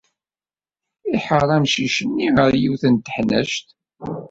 Iḥeṛṛ 1.15 1.49
amcic-nni 1.55 2.27
ɣer 2.37 2.51
yiwet 2.61 2.83
n 2.93 2.95
teḥnact. 2.95 3.67